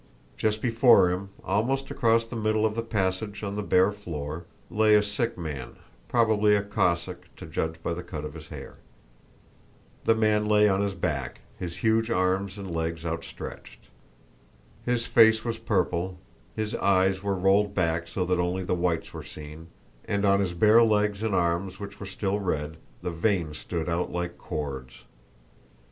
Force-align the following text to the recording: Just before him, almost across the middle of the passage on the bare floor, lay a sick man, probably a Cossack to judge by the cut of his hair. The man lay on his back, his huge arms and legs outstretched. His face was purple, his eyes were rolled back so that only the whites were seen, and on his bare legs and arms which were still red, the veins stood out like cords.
Just 0.35 0.63
before 0.63 1.11
him, 1.11 1.29
almost 1.43 1.91
across 1.91 2.25
the 2.25 2.35
middle 2.35 2.65
of 2.65 2.73
the 2.73 2.81
passage 2.81 3.43
on 3.43 3.55
the 3.55 3.61
bare 3.61 3.91
floor, 3.91 4.45
lay 4.71 4.95
a 4.95 5.03
sick 5.03 5.37
man, 5.37 5.75
probably 6.07 6.55
a 6.55 6.63
Cossack 6.63 7.29
to 7.35 7.45
judge 7.45 7.83
by 7.83 7.93
the 7.93 8.01
cut 8.01 8.25
of 8.25 8.33
his 8.33 8.47
hair. 8.47 8.77
The 10.05 10.15
man 10.15 10.47
lay 10.47 10.67
on 10.67 10.81
his 10.81 10.95
back, 10.95 11.41
his 11.59 11.77
huge 11.83 12.09
arms 12.09 12.57
and 12.57 12.73
legs 12.75 13.05
outstretched. 13.05 13.89
His 14.83 15.05
face 15.05 15.45
was 15.45 15.59
purple, 15.59 16.17
his 16.55 16.73
eyes 16.73 17.21
were 17.21 17.35
rolled 17.35 17.75
back 17.75 18.07
so 18.07 18.25
that 18.25 18.39
only 18.39 18.63
the 18.63 18.73
whites 18.73 19.13
were 19.13 19.21
seen, 19.21 19.67
and 20.05 20.25
on 20.25 20.39
his 20.39 20.55
bare 20.55 20.81
legs 20.83 21.21
and 21.21 21.35
arms 21.35 21.79
which 21.79 21.99
were 21.99 22.07
still 22.07 22.39
red, 22.39 22.77
the 23.03 23.11
veins 23.11 23.59
stood 23.59 23.87
out 23.87 24.11
like 24.11 24.39
cords. 24.39 25.03